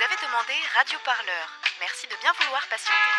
[0.00, 1.46] Vous avez demandé Radio Parleur.
[1.78, 3.12] Merci de bien vouloir patienter.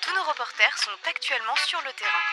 [0.00, 2.24] Tous nos reporters sont actuellement sur le terrain.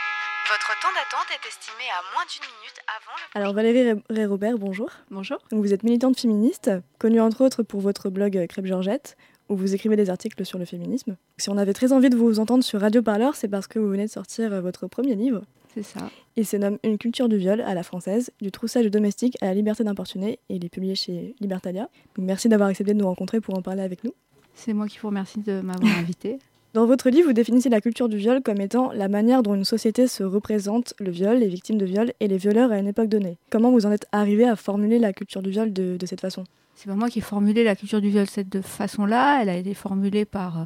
[0.47, 3.25] Votre temps d'attente est estimé à moins d'une minute avant le...
[3.35, 4.89] Alors Valérie Ré-Robert, bonjour.
[5.11, 5.37] Bonjour.
[5.51, 9.17] Donc, vous êtes militante féministe, connue entre autres pour votre blog Crêpe Georgette,
[9.49, 11.17] où vous écrivez des articles sur le féminisme.
[11.35, 13.89] Si on avait très envie de vous entendre sur Radio Parleur, c'est parce que vous
[13.89, 15.41] venez de sortir euh, votre premier livre.
[15.77, 16.09] C'est ça.
[16.35, 19.53] Il se nomme Une culture du viol à la française, du troussage domestique à la
[19.53, 21.87] liberté d'importuner, et il est publié chez Libertalia.
[22.17, 24.11] Merci d'avoir accepté de nous rencontrer pour en parler avec nous.
[24.55, 26.39] C'est moi qui vous remercie de m'avoir invité.
[26.73, 29.65] Dans votre livre, vous définissez la culture du viol comme étant la manière dont une
[29.65, 33.09] société se représente le viol, les victimes de viol et les violeurs à une époque
[33.09, 33.37] donnée.
[33.51, 36.43] Comment vous en êtes arrivé à formuler la culture du viol de, de cette façon?
[36.73, 39.43] C'est pas moi qui ai formulé la culture du viol de cette façon-là.
[39.43, 40.65] Elle a été formulée par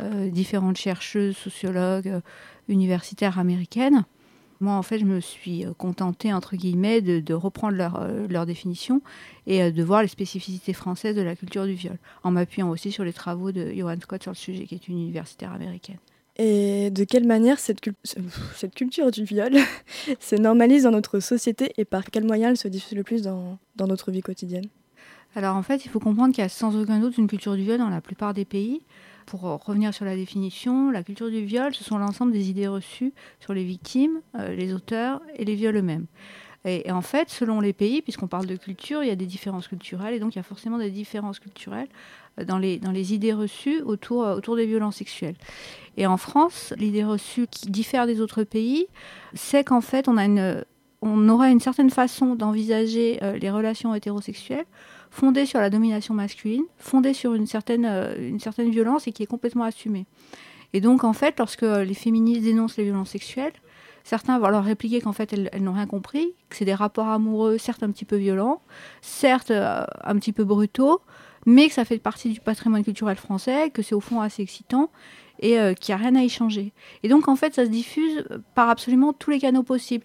[0.00, 2.20] euh, différentes chercheuses, sociologues, euh,
[2.68, 4.04] universitaires américaines.
[4.60, 8.26] Moi, en fait, je me suis euh, contentée, entre guillemets, de, de reprendre leur, euh,
[8.28, 9.00] leur, définition
[9.46, 12.92] et euh, de voir les spécificités françaises de la culture du viol, en m'appuyant aussi
[12.92, 15.96] sur les travaux de Johan Scott sur le sujet, qui est une universitaire américaine.
[16.36, 17.94] Et de quelle manière cette, cul
[18.54, 19.52] cette culture du viol
[20.20, 23.58] se normalise dans notre société et par quels moyens elle se diffuse le plus dans,
[23.76, 24.66] dans notre vie quotidienne?
[25.34, 27.62] Alors en fait, il faut comprendre qu'il y a sans aucun doute une culture du
[27.62, 28.82] viol dans la plupart des pays
[29.30, 33.12] pour revenir sur la définition, la culture du viol, ce sont l'ensemble des idées reçues
[33.38, 36.06] sur les victimes, euh, les auteurs et les viols eux-mêmes.
[36.64, 39.68] Et, en fait, selon les pays, puisqu'on parle de culture, il y a des différences
[39.68, 41.88] culturelles, et donc il y a forcément des différences culturelles
[42.44, 45.36] dans les, dans les idées reçues autour, autour des violences sexuelles.
[45.96, 48.88] Et en France, l'idée reçue qui diffère des autres pays,
[49.32, 50.64] c'est qu'en fait, on, a une,
[51.02, 54.66] on aura une certaine façon d'envisager euh, les relations hétérosexuelles
[55.10, 59.22] fondée sur la domination masculine, fondée sur une certaine, euh, une certaine violence et qui
[59.22, 60.06] est complètement assumée.
[60.72, 63.52] Et donc, en fait, lorsque les féministes dénoncent les violences sexuelles,
[64.04, 67.58] certains vont leur répliquer qu'en fait, elles, n'ont rien compris, que c'est des rapports amoureux,
[67.58, 68.62] certes un petit peu violents,
[69.00, 71.00] certes euh, un petit peu brutaux,
[71.46, 74.90] mais que ça fait partie du patrimoine culturel français, que c'est au fond assez excitant
[75.40, 76.72] et euh, qu'il n'y a rien à y changer.
[77.02, 80.04] Et donc, en fait, ça se diffuse par absolument tous les canaux possibles,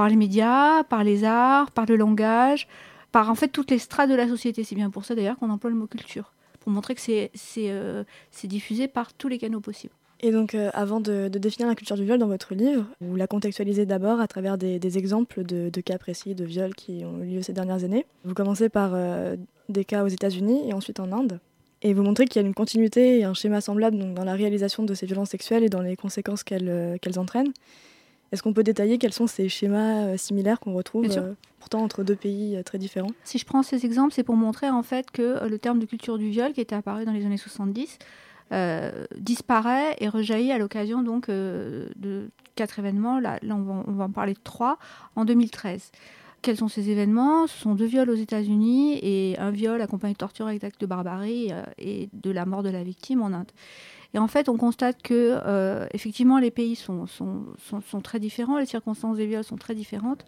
[0.00, 2.68] par les médias, par les arts, par le langage,
[3.12, 4.64] par en fait toutes les strates de la société.
[4.64, 8.02] C'est bien pour ça d'ailleurs qu'on emploie le mot culture, pour montrer que c'est euh,
[8.44, 9.92] diffusé par tous les canaux possibles.
[10.20, 13.26] Et donc, euh, avant de, définir la culture du viol dans votre livre, vous la
[13.26, 17.42] contextualisez d'abord à travers des, exemples de, cas précis de viols qui ont eu lieu
[17.42, 18.06] ces dernières années.
[18.24, 19.36] Vous commencez par euh,
[19.68, 21.40] des cas aux États-Unis et ensuite en Inde.
[21.82, 24.82] Et vous montrez qu'il y a une continuité et un schéma semblable dans la réalisation
[24.82, 27.52] de ces violences sexuelles et dans les conséquences qu'elles qu entraînent.
[28.32, 32.04] Est-ce qu'on peut détailler quels sont ces schémas euh, similaires qu'on retrouve euh, pourtant entre
[32.04, 33.10] deux pays euh, très différents?
[33.24, 36.18] Si je prends ces exemples, c'est pour montrer en fait que le terme de culture
[36.18, 37.98] du viol qui était apparu dans les années 70
[38.52, 43.20] euh, disparaît et rejaillit à l'occasion donc euh, de quatre événements.
[43.20, 44.78] Là, là on, va, on, va, en parler de trois
[45.14, 45.92] en 2013.
[46.42, 47.46] Quels sont ces événements?
[47.46, 50.86] Ce sont deux viols aux États-Unis et un viol accompagné de torture avec d'actes de
[50.86, 53.52] barbarie euh, et de la mort de la victime en Inde.
[54.14, 57.06] Et en fait, on constate que euh, effectivement les pays sont,
[58.02, 60.24] très différents, les circonstances des viols sont très différentes,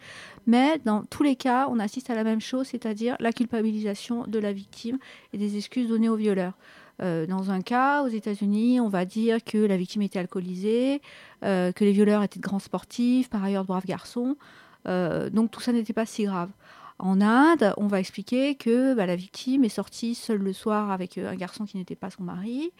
[0.46, 4.38] mais dans tous les cas, on assiste à la même chose, c'est-à-dire la culpabilisation de
[4.38, 4.98] la victime
[5.32, 6.54] et des excuses données aux violeurs.
[7.00, 11.02] Euh, dans un cas, aux États-Unis, on va dire que la victime était alcoolisée,
[11.42, 14.36] euh, que les violeurs étaient de grands sportifs, par ailleurs de braves garçons.
[14.84, 16.50] Donc tout ça n'était pas si grave.
[16.98, 21.18] En Inde, on va expliquer que bah, la victime est sortie seule le soir avec
[21.18, 22.72] un garçon qui n'était pas son mari.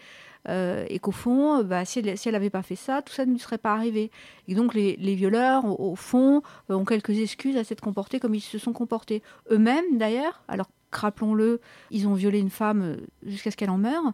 [0.48, 3.38] Euh, et qu'au fond, bah, si elle n'avait pas fait ça, tout ça ne lui
[3.38, 4.10] serait pas arrivé.
[4.48, 8.20] Et donc les, les violeurs, au, au fond, euh, ont quelques excuses à s'être comportés
[8.20, 9.22] comme ils se sont comportés.
[9.50, 11.60] Eux-mêmes, d'ailleurs, alors rappelons-le,
[11.90, 14.12] ils ont violé une femme jusqu'à ce qu'elle en meure,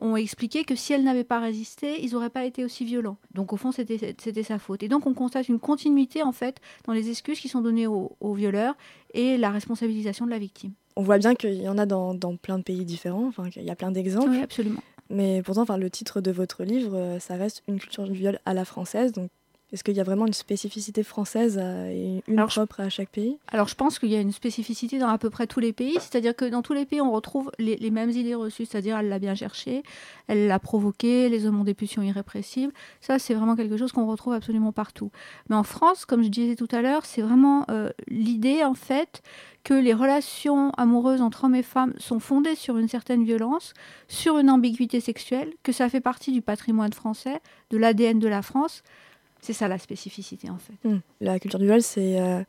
[0.00, 3.18] ont expliqué que si elle n'avait pas résisté, ils n'auraient pas été aussi violents.
[3.34, 4.82] Donc au fond, c'était sa faute.
[4.82, 8.16] Et donc on constate une continuité, en fait, dans les excuses qui sont données aux,
[8.20, 8.74] aux violeurs
[9.12, 10.72] et la responsabilisation de la victime.
[10.96, 13.62] On voit bien qu'il y en a dans, dans, plein de pays différents, enfin, il
[13.62, 14.30] y a plein d'exemples.
[14.30, 14.82] Oui, absolument.
[15.10, 18.54] Mais pourtant, enfin, le titre de votre livre, ça reste une culture du viol à
[18.54, 19.12] la française.
[19.12, 19.30] Donc,
[19.72, 23.38] est-ce qu'il y a vraiment une spécificité française et une alors, propre à chaque pays?
[23.52, 25.94] Alors, je pense qu'il y a une spécificité dans à peu près tous les pays.
[25.94, 28.66] C'est-à-dire que dans tous les pays, on retrouve les, les mêmes idées reçues.
[28.66, 29.82] C'est-à-dire, elle l'a bien cherché,
[30.26, 32.72] elle l'a provoqué, les hommes ont des pulsions irrépressibles.
[33.00, 35.10] Ça, c'est vraiment quelque chose qu'on retrouve absolument partout.
[35.48, 39.22] Mais en France, comme je disais tout à l'heure, c'est vraiment euh, l'idée, en fait,
[39.62, 43.74] que les relations amoureuses entre hommes et femmes sont fondées sur une certaine violence,
[44.08, 47.40] sur une ambiguïté sexuelle, que ça fait partie du patrimoine français,
[47.70, 48.82] de l'ADN de la France.
[49.42, 50.88] C'est ça la spécificité en fait.
[50.88, 50.98] Mmh.
[51.20, 52.42] La culture du viol, c'est euh,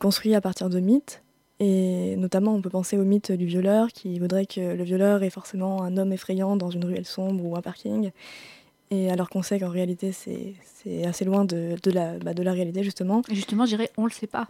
[0.00, 1.22] construit à partir de mythes.
[1.58, 5.30] Et notamment, on peut penser au mythe du violeur qui voudrait que le violeur est
[5.30, 8.10] forcément un homme effrayant dans une ruelle sombre ou un parking.
[8.90, 12.52] Et alors qu'on sait qu'en réalité, c'est assez loin de, de, la, bah, de la
[12.52, 13.22] réalité, justement.
[13.30, 14.48] Et justement, je dirais, on le sait pas.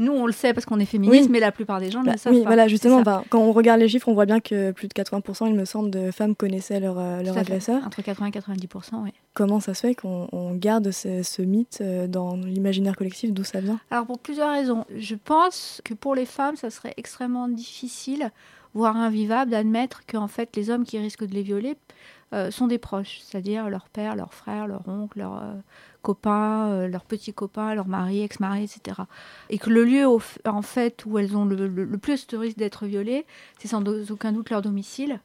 [0.00, 2.12] Nous, on le sait parce qu'on est féministe, mais la plupart des gens ne le
[2.12, 4.88] bah, savent oui, Voilà, justement, quand on regarde les chiffres, on voit bien que plus
[4.88, 7.84] de 80%, il me semble, de femmes connaissaient leur, euh, leur agresseur.
[7.84, 9.12] Entre 80 et 90%, oui.
[9.34, 13.78] Comment ça se fait qu'on garde ce, mythe euh, dans l'imaginaire collectif D'où ça vient?
[13.90, 14.86] Alors, pour plusieurs raisons.
[14.96, 18.30] Je pense que pour les femmes, ça serait extrêmement difficile,
[18.72, 21.76] voire invivable, d'admettre qu'en fait, les hommes qui risquent de les violer
[22.32, 25.54] euh, sont des proches, c'est-à-dire leur père, leur frère, leur oncle, leur euh,
[26.02, 29.02] copain, euh, leur petit copain, leur mari, ex-mari, etc.
[29.48, 33.26] Et que le lieu en fait où elles ont le, plus de risque d'être violées,
[33.58, 35.20] c'est sans aucun doute leur domicile,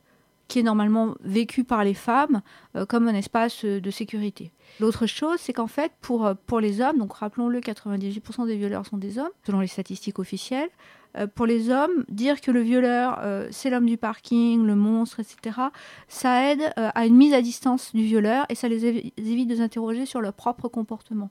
[0.47, 2.41] qui est normalement vécu par les femmes
[2.87, 4.51] comme un espace de sécurité.
[4.79, 8.97] L'autre chose, c'est qu'en fait, pour, pour les hommes, donc rappelons-le, 98% des violeurs sont
[8.97, 10.69] des hommes, selon les statistiques officielles,
[11.17, 15.19] euh, pour les hommes, dire que le violeur, euh, c'est l'homme du parking, le monstre,
[15.19, 15.59] etc.,
[16.07, 19.55] ça aide euh, à une mise à distance du violeur et ça les évite de
[19.55, 21.29] s'interroger sur leur propre comportement.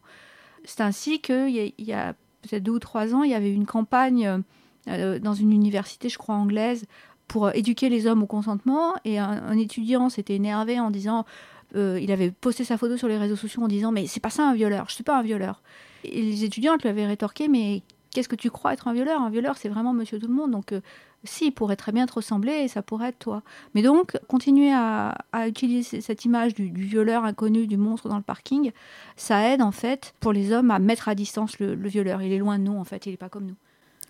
[0.64, 3.66] C'est ainsi qu'il y y a peut-être deux ou trois ans, il y avait une
[3.66, 4.42] campagne
[4.86, 6.84] dans une université, je crois, anglaise,
[7.28, 8.94] pour éduquer les hommes au consentement.
[9.04, 11.24] Et un, étudiant s'était énervé en disant,
[11.74, 14.48] il avait posté sa photo sur les réseaux sociaux en disant, mais c'est pas ça
[14.48, 15.62] un violeur, je suis pas un violeur.
[16.04, 17.82] Et les étudiants lui avaient rétorqué, mais
[18.14, 19.20] qu'est-ce que tu crois être un violeur?
[19.20, 20.52] Un violeur, c'est vraiment monsieur tout le monde.
[20.52, 20.80] Donc, euh,
[21.24, 23.42] si, il pourrait très bien te ressembler et ça pourrait être toi.
[23.74, 25.16] Mais donc, continuer à,
[25.46, 28.72] utiliser cette image du, violeur inconnu, du monstre dans le parking,
[29.16, 32.22] ça aide en fait pour les hommes à mettre à distance le, violeur.
[32.22, 33.56] Il est loin de nous en fait, il n'est pas comme nous.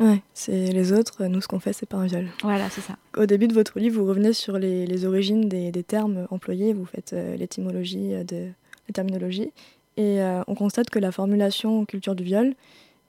[0.00, 2.28] Ouais, c'est les autres, nous ce qu'on fait, c'est pas un viol.
[2.42, 2.96] Voilà, c'est ça.
[3.16, 7.12] Au début de votre livre, vous revenez sur les, origines des, termes employés, vous faites
[7.12, 8.48] euh, l'étymologie de
[8.88, 9.52] la terminologie,
[9.96, 12.54] et euh, on constate que la formulation culture du viol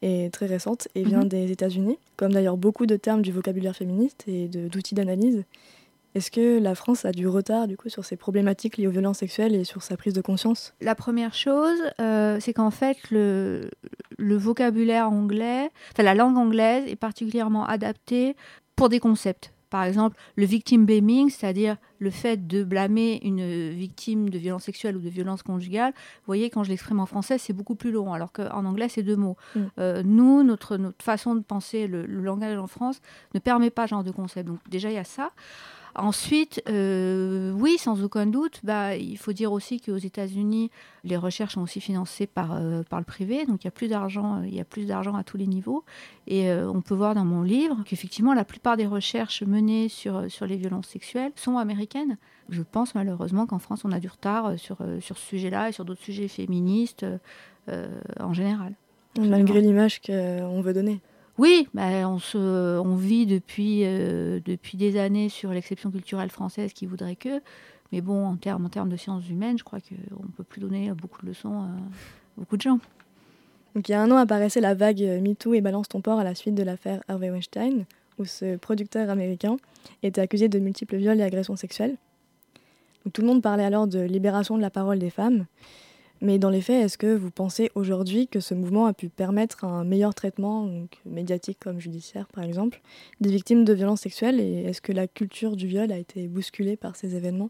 [0.01, 1.29] est très récente et vient mhm.
[1.29, 5.43] des États-Unis, comme d'ailleurs beaucoup de termes du vocabulaire féministe et d'outils d'analyse.
[6.15, 9.17] Est-ce que la France a du retard du coup sur ces problématiques liées aux violences
[9.17, 10.73] sexuelles et sur sa prise de conscience?
[10.79, 13.69] La première chose, euh, c'est qu'en fait le,
[14.17, 18.38] le, vocabulaire anglais, enfin la langue anglaise est particulièrement adaptée
[18.77, 19.51] pour des concepts.
[19.69, 24.95] Par exemple, le victim blaming, c'est-à-dire le fait de blâmer une victime de violence sexuelle
[24.95, 28.13] ou de violence conjugale, vous voyez, quand je l'exprime en français, c'est beaucoup plus long,
[28.13, 29.35] alors qu'en anglais, c'est deux mots.
[29.53, 29.59] Mm.
[29.79, 33.01] Euh, nous, notre, notre façon de penser le, le, langage en France
[33.33, 34.47] ne permet pas ce genre de concept.
[34.47, 35.31] Donc déjà, il y a ça.
[35.95, 40.69] Ensuite, euh, oui, sans aucun doute, bah, il faut dire aussi qu'aux États-Unis,
[41.06, 43.88] les recherches sont aussi financées par, euh, par le privé, donc il y a plus
[43.88, 45.86] d'argent, il y a plus d'argent à tous les niveaux.
[46.27, 50.30] Et euh, on peut voir dans mon livre qu'effectivement, la plupart des recherches menées sur,
[50.30, 52.18] sur les violences sexuelles sont américaines.
[52.50, 55.86] Je pense malheureusement qu'en France, on a du retard sur, sur ce sujet-là et sur
[55.86, 57.06] d'autres sujets féministes
[58.19, 58.74] en général.
[59.18, 61.00] Malgré l'image qu'on veut donner.
[61.37, 67.17] Oui, bah, on, vit depuis, euh, depuis des années sur l'exception culturelle française qui voudrait
[67.17, 67.41] que.
[67.91, 70.61] Mais bon, en termes, en termes de sciences humaines, je crois qu'on ne peut plus
[70.61, 71.67] donner beaucoup de leçons à
[72.37, 72.79] beaucoup de gens.
[73.75, 76.23] Donc, il y a un an apparaissait la vague MeToo et Balance ton port à
[76.23, 77.85] la suite de l'affaire Harvey Weinstein,
[78.17, 79.57] où ce producteur américain
[80.01, 81.97] était accusé de multiples viols et agressions sexuelles.
[83.13, 85.45] Tout le monde parlait alors de libération de la parole des femmes.
[86.21, 89.65] Mais dans les faits, est-ce que vous pensez aujourd'hui que ce mouvement a pu permettre
[89.65, 90.69] un meilleur traitement,
[91.06, 92.81] médiatique comme judiciaire par exemple,
[93.21, 96.77] des victimes de violences sexuelles Et est-ce que la culture du viol a été bousculée
[96.77, 97.50] par ces événements?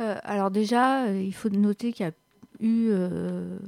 [0.00, 2.12] Euh, Alors déjà, euh, il faut noter qu'il y a
[2.60, 3.58] eu euh,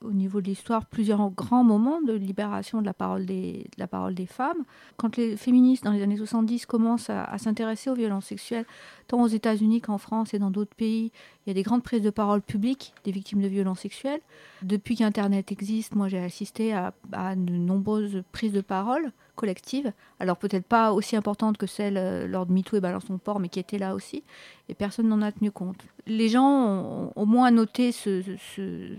[0.00, 3.86] au niveau de l'histoire plusieurs grands moments de libération de la parole des, de la
[3.86, 4.64] parole des femmes.
[4.96, 8.66] Quand les féministes dans les années 70 commencent à, s'intéresser aux violences sexuelles,
[9.06, 11.12] tant aux États-Unis qu'en France et dans d'autres pays,
[11.44, 14.20] il y a des grandes prises de parole publiques des victimes de violences sexuelles.
[14.62, 16.92] Depuis qu'Internet existe, moi j'ai assisté à,
[17.36, 22.46] de nombreuses prises de parole collectives, alors peut-être pas aussi importantes que celles euh, lors
[22.46, 24.22] de MeToo et Balance ton port, mais qui étaient là aussi,
[24.68, 25.84] et personne n'en a tenu compte.
[26.06, 28.22] Les gens ont au moins noté ce,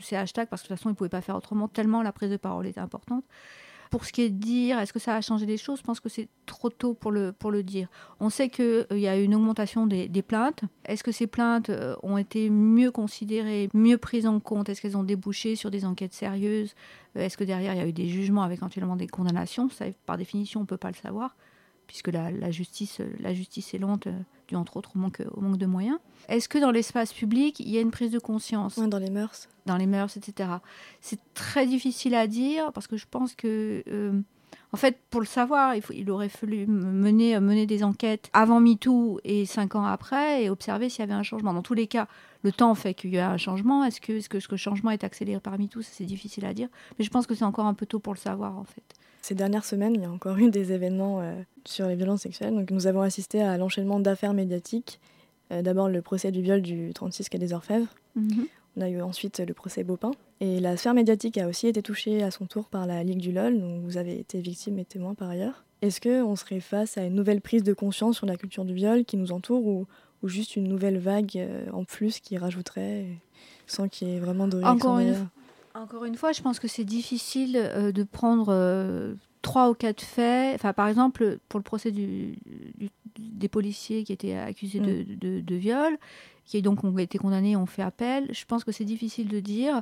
[0.02, 2.12] ces hashtags parce que de toute façon ils ne pouvaient pas faire autrement, tellement la
[2.12, 3.24] prise de parole était importante.
[3.90, 5.80] Pour ce qui est de dire, est-ce que ça a changé les choses?
[5.80, 7.88] Je pense que c'est trop tôt pour le, pour le dire.
[8.20, 10.62] On sait qu'il euh, y a une augmentation des, plaintes.
[10.86, 14.70] Est-ce que ces plaintes euh, ont été mieux considérées, mieux prises en compte?
[14.70, 16.76] Est-ce qu'elles ont débouché sur des enquêtes sérieuses?
[17.16, 19.70] Euh, Est-ce que derrière, il y a eu des jugements avec éventuellement des condamnations?
[19.70, 21.36] Ça, par définition, on ne peut pas le savoir
[21.88, 24.08] puisque la, justice, la justice est lente,
[24.48, 25.98] dû entre autres au manque, au manque de moyens.
[26.28, 29.48] Est-ce que dans l'espace public, il y a une prise de conscience Dans les mœurs
[29.66, 30.50] Dans les mœurs, etc.
[31.02, 34.20] C'est très difficile à dire parce que je pense que, euh,
[34.72, 38.60] en fait, pour le savoir, il, faut, il aurait fallu mener, mener des enquêtes avant
[38.60, 41.54] MeToo et cinq ans après et observer s'il y avait un changement.
[41.54, 42.08] Dans tous les cas,
[42.44, 43.84] le temps fait qu'il y a un changement.
[43.84, 45.82] Est-ce que, est -ce que ce changement est accéléré par MeToo?
[45.82, 46.70] C'est difficile à dire.
[46.98, 48.84] Mais je pense que c'est encore un peu tôt pour le savoir, en fait.
[49.26, 51.34] Ces dernières semaines, il y a encore eu des événements euh,
[51.66, 52.54] sur les violences sexuelles.
[52.54, 55.00] Donc, nous avons assisté à l'enchaînement d'affaires médiatiques.
[55.52, 57.88] Euh, d'abord, le procès du viol du 36 quai des Orfèvres.
[58.16, 58.46] Mhm.
[58.78, 60.12] On a eu ensuite le procès Bopin.
[60.42, 63.32] Et la sphère médiatique a aussi été touchée à son tour par la Ligue du
[63.32, 65.66] LOL, dont vous avez été victime et témoin par ailleurs.
[65.82, 69.06] Est-ce qu'on serait face à une nouvelle prise de conscience sur la culture du viol
[69.06, 69.88] qui nous entoure ou,
[70.22, 73.08] ou juste une nouvelle vague euh, en plus qui rajouterait
[73.66, 75.16] sans qu'il y ait vraiment de Encore une,
[75.76, 80.02] encore une fois, je pense que c'est difficile euh, de prendre euh, trois ou quatre
[80.02, 80.56] faits.
[80.56, 82.38] Enfin, par exemple, pour le procès du,
[82.78, 82.90] du-
[83.20, 85.98] des policiers qui étaient accusés de, de- de viol,
[86.46, 89.82] qui donc ont été condamnés, ont fait appel, je pense que c'est difficile de dire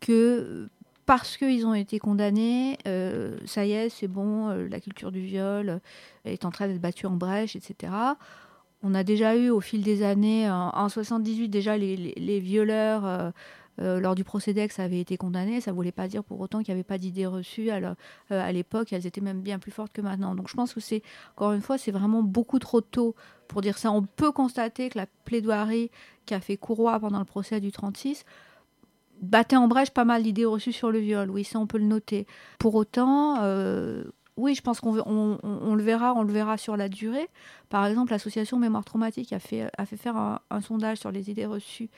[0.00, 0.68] que
[1.06, 5.80] parce qu'ils ont été condamnés, euh, ça y est, c'est bon, la culture du viol
[6.24, 7.92] est en train d'être battue en brèche, etc.
[8.82, 12.40] On a déjà eu au fil des années, en, en 78 déjà, les, les- les
[12.40, 13.32] violeurs
[13.80, 15.60] euh, lors du procès d'Aix avaient été condamnés.
[15.60, 17.94] Ça ne voulait pas dire pour autant qu'il n'y avait pas d'idées reçues euh,
[18.30, 18.92] à l'époque.
[18.92, 20.34] Elles étaient même bien plus fortes que maintenant.
[20.34, 21.02] Donc je pense que c'est,
[21.36, 23.14] encore une fois, c'est vraiment beaucoup trop tôt
[23.48, 23.90] pour dire ça.
[23.90, 25.90] On peut constater que la plaidoirie
[26.26, 28.24] qu'a fait Courroy pendant le procès du 36
[29.20, 31.30] battait en brèche pas mal d'idées reçues sur le viol.
[31.30, 32.26] Oui, ça on peut le noter.
[32.58, 34.04] Pour autant, euh,
[34.36, 37.28] oui, je pense qu'on le verra, on le verra sur la durée.
[37.68, 41.90] Par exemple, l'association Mémoire Traumatique a fait, faire un, sondage sur les idées reçues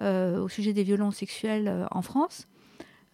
[0.00, 2.46] au sujet des violences sexuelles euh, en France.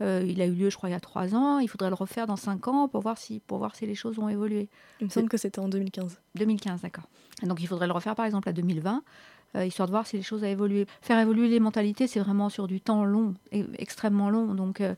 [0.03, 1.59] Euh, il a eu lieu, je crois, il y a trois ans.
[1.59, 4.19] Il faudrait le refaire dans cinq ans pour voir si, pour voir si les choses
[4.19, 4.69] ont évolué.
[5.01, 6.19] Il me semble que c'était en 2015.
[6.37, 7.05] 2015, d'accord.
[7.43, 9.03] Donc il faudrait le refaire par exemple à 2020,
[9.57, 10.87] euh, histoire de voir si les choses ont évolué.
[11.03, 14.55] Faire évoluer les mentalités, c'est vraiment sur du temps long, et extrêmement long.
[14.55, 14.95] Donc euh,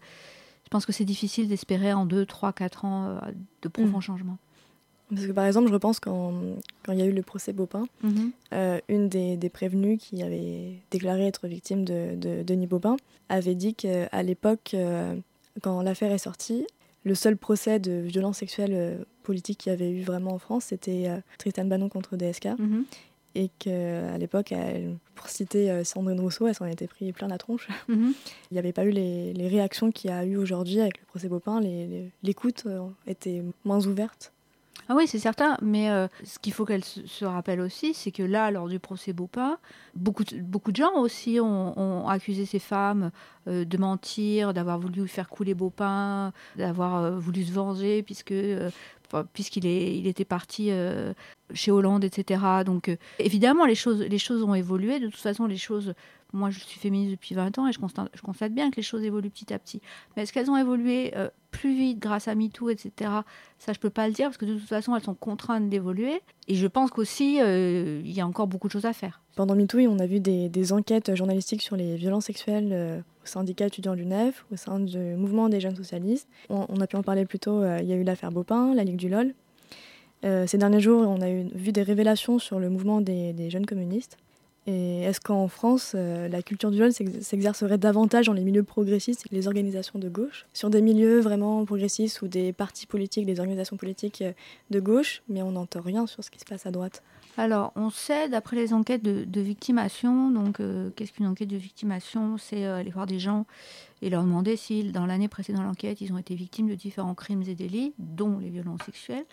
[0.65, 3.19] je pense que c'est difficile d'espérer en 2, 3, 4 ans euh,
[3.63, 4.03] de profonds Mm.
[4.03, 4.39] changements.
[5.15, 6.33] Parce que par exemple, je repense quand,
[6.85, 7.85] quand il y a eu le procès Bopin,
[8.53, 12.97] euh, une des, des prévenues qui avait déclaré être victime de, de Denis Bopin
[13.29, 15.15] avait dit qu'à l'époque, euh,
[15.63, 16.67] quand l'affaire est sortie,
[17.05, 20.67] le seul procès de violence sexuelle euh, politique qu'il y avait eu vraiment en France,
[20.67, 22.47] c'était Tristan Bannon contre DSK.
[22.59, 22.85] Mhm.
[23.35, 24.53] Et qu'à l'époque,
[25.15, 27.67] pour citer Sandrine Rousseau, elle s'en était pris plein la tronche.
[27.89, 28.13] Mhm.
[28.51, 31.07] Il n'y avait pas eu les, les réactions qu'il y a eu aujourd'hui avec le
[31.07, 31.59] procès Bopin.
[31.61, 32.67] Les- les- L'écoute
[33.07, 34.33] était moins ouverte.
[34.89, 38.23] Ah oui, c'est certain, mais euh, ce qu'il faut qu'elle se, rappelle aussi, c'est que
[38.23, 39.59] là, lors du procès Baupin,
[39.95, 43.11] beaucoup beaucoup de gens aussi ont, accusé ces femmes
[43.47, 48.35] euh, de mentir, d'avoir voulu faire couler Baupin, d'avoir euh, voulu se venger puisque
[49.33, 51.13] puisqu'il il était parti euh,
[51.55, 52.41] chez Hollande, etc.
[52.65, 55.01] Donc euh, évidemment, les choses, les choses ont évolué.
[55.01, 55.95] De toute façon, les choses.
[56.35, 59.29] Moi, je suis féministe depuis 20 ans et je constate, bien que les choses évoluent
[59.29, 59.83] petit à petit.
[60.17, 63.11] Mais est-ce qu'elles ont évolué euh, plus vite grâce à MeToo, etc.
[63.59, 66.23] Ça, je peux pas le dire parce que de toute façon, elles sont contraintes d'évoluer.
[66.49, 69.22] Et je pense qu'aussi, il y a encore beaucoup de choses à faire.
[69.35, 73.67] Pendant MeToo, on a vu des, enquêtes journalistiques sur les violences sexuelles euh, au syndicat
[73.67, 76.29] étudiant du NEF, au sein du mouvement des jeunes socialistes.
[76.51, 78.85] On, a pu en parler plus tôt, euh, il y a eu l'affaire Bopin, la
[78.85, 79.33] Ligue du LOL.
[80.25, 84.19] Euh, ces derniers jours, on a vu des révélations sur le mouvement des jeunes communistes.
[84.67, 88.63] Et est-ce qu'en France, euh, la culture du viol s'ex- s'exercerait davantage dans les milieux
[88.63, 90.47] progressistes et les organisations de gauche?
[90.53, 94.33] Sur des milieux vraiment progressistes ou des partis politiques, des organisations politiques euh,
[94.71, 97.03] de gauche, mais on n'entend rien sur ce qui se passe à droite.
[97.39, 101.57] Alors, on sait, d'après les enquêtes de, de victimation, donc euh, qu'est-ce qu'une enquête de
[101.57, 102.37] victimation?
[102.39, 103.47] C'est aller voir des gens
[104.03, 107.43] et leur demander si, dans l'année précédant l'enquête, ils ont été victimes de différents crimes
[107.47, 109.25] et délits, dont les violences sexuelles.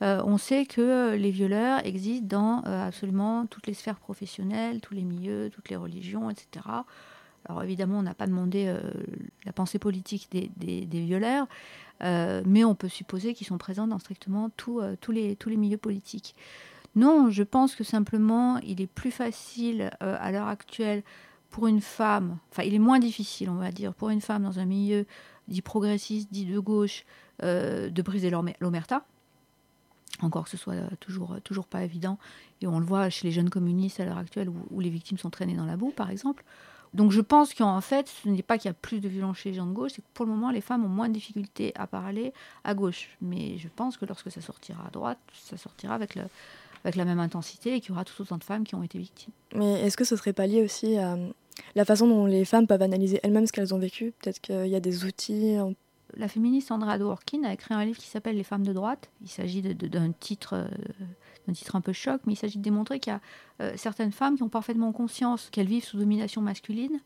[0.00, 4.80] Euh, on sait que euh, les violeurs existent dans euh, absolument toutes les sphères professionnelles,
[4.80, 6.64] tous les milieux, toutes les religions, etc.
[7.46, 8.74] Alors évidemment, on n'a pas demandé
[9.44, 11.46] la pensée politique des, des- violeurs,
[12.00, 14.82] mais on peut supposer qu'ils sont présents dans strictement tous,
[15.12, 16.34] les, tous les milieux politiques.
[16.96, 21.04] Non, je pense que simplement, il est plus facile à l'heure actuelle
[21.56, 24.58] pour une femme, enfin il est moins difficile, on va dire, pour une femme dans
[24.58, 25.06] un milieu
[25.48, 27.06] dit progressiste, dit de gauche,
[27.42, 29.06] euh, de briser l'omer- l'omerta.
[30.20, 32.18] Encore que ce soit euh, toujours, euh, toujours pas évident.
[32.60, 35.30] Et on le voit chez les jeunes communistes à l'heure actuelle où, les victimes sont
[35.30, 36.44] traînées dans la boue, par exemple.
[36.92, 39.48] Donc je pense qu'en fait, ce n'est pas qu'il y a plus de violence chez
[39.48, 41.72] les gens de gauche, c'est que pour le moment, les femmes ont moins de difficultés
[41.74, 42.34] à parler
[42.64, 43.16] à gauche.
[43.22, 46.18] Mais je pense que lorsque ça sortira à droite, ça sortira avec,
[46.84, 48.98] avec la même intensité et qu'il y aura tout autant de femmes qui ont été
[48.98, 49.32] victimes.
[49.54, 51.16] Mais est-ce que ce serait pas lié aussi à
[51.74, 54.76] la façon dont les femmes peuvent analyser elles-mêmes ce qu'elles ont vécu Peut-être qu'il y
[54.76, 55.56] a des outils.
[56.16, 59.10] La féministe Sandra Dworkin a écrit un livre qui s'appelle Les femmes de droite.
[59.22, 63.12] Il s'agit d'un titre, euh, titre un peu choc, mais il s'agit de démontrer qu'il
[63.12, 63.20] y a
[63.60, 67.00] euh, certaines femmes qui ont parfaitement conscience qu'elles vivent sous domination masculine,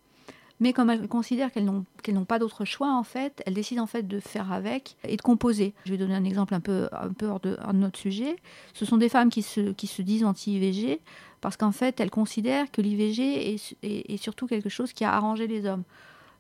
[0.61, 4.07] mais comme elles considèrent qu'elles n'ont pas d'autre choix, en fait, elles décident en fait
[4.07, 5.75] de faire avec et de composer.
[5.87, 6.89] Je vais donner un exemple un peu,
[7.23, 8.37] hors, de, notre sujet.
[8.75, 11.01] Ce sont des femmes qui se, disent anti-IVG
[11.41, 15.65] parce qu'en fait, elles considèrent que l'IVG est surtout quelque chose qui a arrangé les
[15.67, 15.85] hommes.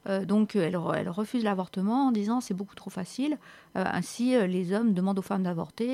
[0.08, 3.38] Euh, donc elle, refuse l'avortement en disant c'est beaucoup trop facile.
[3.76, 5.86] Euh, ainsi, euh, les hommes demandent aux femmes d'avorter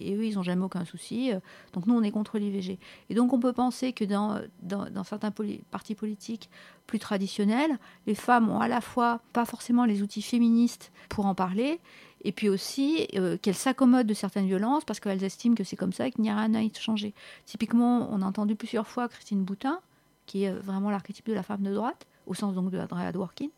[0.00, 1.32] et, eux, ils n'ont jamais aucun souci.
[1.72, 2.78] donc nous, on est contre l'IVG.
[3.10, 5.32] Et donc on peut penser que dans, dans, certains
[5.70, 6.48] partis politiques
[6.86, 11.34] plus traditionnels, les femmes ont à la fois pas forcément les outils féministes pour en
[11.34, 11.80] parler,
[12.26, 13.06] et puis aussi
[13.42, 16.30] qu'elles s'accommodent de certaines violences parce qu'elles estiment que c'est comme ça et qu'il n'y
[16.30, 17.12] a rien à y changer.
[17.44, 19.80] Typiquement, on a entendu plusieurs fois Christine Boutin,
[20.24, 23.48] qui est vraiment l'archétype de la femme de droite, au sens donc de Andrea Dworkin,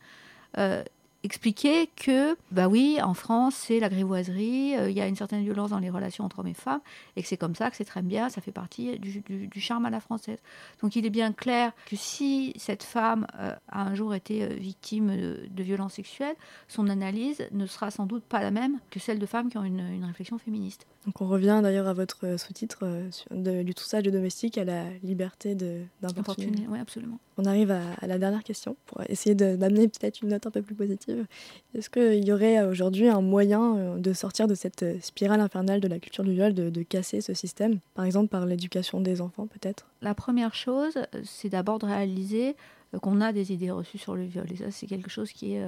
[0.59, 0.83] euh,
[1.23, 5.43] expliquer que, bah oui, en France, c'est la grivoiserie, euh, il y a une certaine
[5.43, 6.81] violence dans les relations entre hommes et femmes,
[7.17, 9.91] et que c'est comme ça, que c'est très bien, ça fait partie du, charme à
[9.91, 10.39] la française.
[10.83, 15.17] Donc il est bien clair que si cette femme euh, a un jour été victime
[15.51, 16.37] de, violences sexuelles,
[16.69, 19.65] son analyse ne sera sans doute pas la même que celle de femmes qui ont
[19.65, 20.87] une, réflexion féministe.
[21.07, 22.85] Donc on revient d'ailleurs à votre sous-titre
[23.31, 25.55] du troussage de domestique à la liberté
[26.03, 26.67] d'importuner.
[26.69, 27.19] Oui, absolument.
[27.39, 30.63] On arrive à, à, la dernière question pour essayer d'amener peut-être une note un peu
[30.63, 31.27] plus positive.
[31.75, 35.41] Est-ce qu'il y aurait euh, aujourd'hui un moyen euh, de sortir de cette euh, spirale
[35.41, 39.21] infernale de la culture du viol, de, casser ce système Par exemple par l'éducation des
[39.21, 39.87] enfants peut-être?
[40.03, 40.95] La première chose,
[41.25, 42.57] c'est d'abord de réaliser
[43.03, 44.47] qu'on a des idées reçues sur le viol.
[44.53, 45.65] Et ça, c'est quelque chose qui est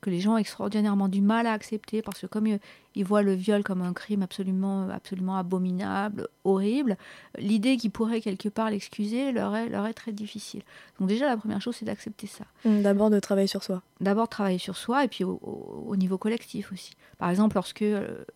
[0.00, 2.46] que les gens ont extraordinairement du mal à accepter parce que comme
[2.94, 6.96] ils voient le viol comme un crime absolument, absolument abominable, horrible,
[7.38, 10.62] l'idée qu'ils pourraient quelque part l'excuser leur est, leur est très difficile.
[10.98, 12.44] Donc déjà, la première chose, c'est d'accepter ça.
[12.64, 13.82] Mmh, d'abord de travailler sur soi.
[14.00, 16.94] D'abord travailler sur soi et puis au, niveau collectif aussi.
[17.18, 17.84] Par exemple, lorsque,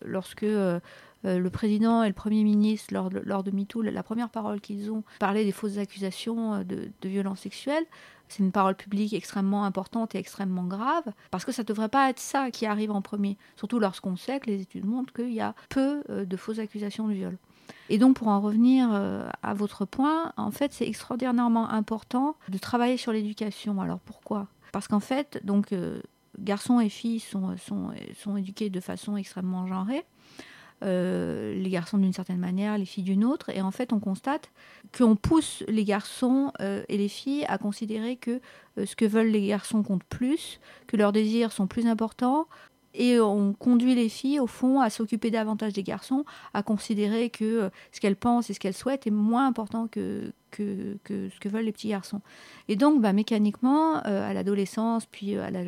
[0.03, 0.79] lorsque euh, euh,
[1.25, 3.09] le président et le Premier ministre, lors
[3.43, 7.39] de, MeToo, la première parole qu'ils ont parlait des fausses accusations euh, de, de violences
[7.41, 7.85] sexuelles.
[8.27, 12.09] C'est une parole publique extrêmement importante et extrêmement grave, parce que ça ne devrait pas
[12.09, 15.41] être ça qui arrive en premier, surtout lorsqu'on sait que les études montrent qu'il y
[15.41, 17.37] a peu euh, de fausses accusations de viol.
[17.89, 18.91] Et donc, pour en revenir
[19.41, 23.81] à votre point, en fait, c'est extraordinairement important de travailler sur l'éducation.
[23.81, 24.47] Alors pourquoi?
[24.71, 25.73] Parce qu'en fait, donc,
[26.37, 30.03] garçons et filles sont, sont, sont éduqués de façon extrêmement genrée.
[30.83, 33.49] Euh, les garçons d'une certaine manière, les filles d'une autre.
[33.49, 34.51] Et en fait, on constate
[34.95, 38.41] qu'on pousse les garçons euh, et les filles à considérer que
[38.77, 42.47] euh, ce que veulent les garçons compte plus, que leurs désirs sont plus importants.
[42.97, 47.69] Et on conduit les filles, au fond, à s'occuper davantage des garçons, à considérer que
[47.91, 51.65] ce qu'elles pensent et ce qu'elles souhaitent est moins important que, que, ce que veulent
[51.65, 52.21] les petits garçons.
[52.69, 55.67] Et donc, bah, mécaniquement, à l'adolescence, puis à l'âge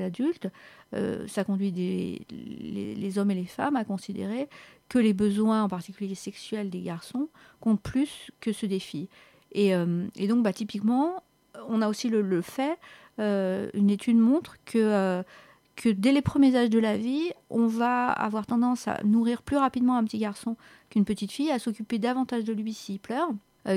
[0.94, 4.48] adulte, ça conduit les, hommes et les femmes à considérer
[4.90, 9.10] que les besoins, en particulier sexuels des garçons, comptent plus que ceux des filles.
[9.52, 11.24] Et, euh, donc, bah, typiquement,
[11.68, 12.78] on a aussi le, fait,
[13.20, 15.24] euh, une étude montre que, euh,
[15.76, 19.58] que dès les premiers âges de la vie, on va avoir tendance à nourrir plus
[19.58, 20.58] rapidement un petit garçon
[20.90, 23.30] qu'une petite fille, à s'occuper davantage de lui s'il pleure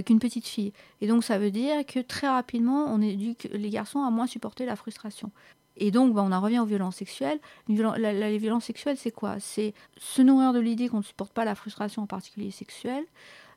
[0.06, 0.72] qu'une petite fille.
[1.00, 4.64] Et donc ça veut dire que très rapidement, on éduque les garçons à moins supporter
[4.64, 5.32] la frustration.
[5.80, 7.40] Et donc, bah, on en revient aux violences sexuelles.
[7.66, 9.40] les violences sexuelles, c'est quoi?
[9.40, 13.04] C'est se nourrir de l'idée qu'on ne supporte pas la frustration, en particulier sexuelle,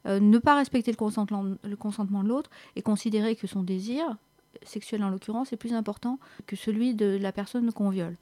[0.08, 4.06] euh, ne pas respecter le consentement, de l'autre et considérer que son désir,
[4.64, 8.16] sexuel en l'occurrence, est plus important que celui de la personne qu'on viole.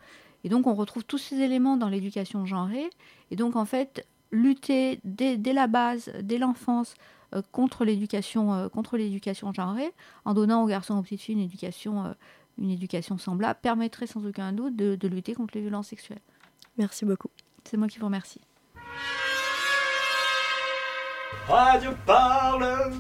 [0.44, 2.90] Et donc, on retrouve tous ces éléments dans l'éducation genrée.
[3.30, 6.96] Et donc, en fait, lutter dès, la base, dès l'enfance,
[7.36, 9.94] euh, contre l'éducation euh, contre l'éducation genrée,
[10.26, 12.16] en donnant aux garçons et aux petites filles une éducation
[12.58, 16.22] une éducation semblable permettrait sans aucun doute de, lutter contre les violences sexuelles.
[16.78, 17.30] Merci beaucoup.
[17.64, 18.42] C'est moi qui vous remercie.
[21.48, 22.94] Radio parle